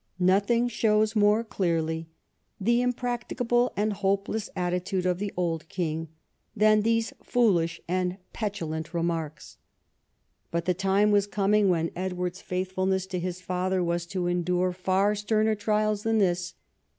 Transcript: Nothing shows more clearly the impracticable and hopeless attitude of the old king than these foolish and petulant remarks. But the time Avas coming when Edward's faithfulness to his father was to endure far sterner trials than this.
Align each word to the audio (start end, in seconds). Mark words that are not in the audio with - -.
Nothing 0.17 0.67
shows 0.67 1.15
more 1.15 1.43
clearly 1.43 2.09
the 2.59 2.81
impracticable 2.81 3.71
and 3.77 3.93
hopeless 3.93 4.49
attitude 4.55 5.05
of 5.05 5.19
the 5.19 5.31
old 5.37 5.69
king 5.69 6.07
than 6.55 6.81
these 6.81 7.13
foolish 7.21 7.79
and 7.87 8.17
petulant 8.33 8.95
remarks. 8.95 9.57
But 10.49 10.65
the 10.65 10.73
time 10.73 11.11
Avas 11.11 11.29
coming 11.29 11.69
when 11.69 11.91
Edward's 11.95 12.41
faithfulness 12.41 13.05
to 13.05 13.19
his 13.19 13.41
father 13.41 13.83
was 13.83 14.07
to 14.07 14.25
endure 14.25 14.73
far 14.73 15.13
sterner 15.13 15.53
trials 15.53 16.01
than 16.01 16.17
this. 16.17 16.55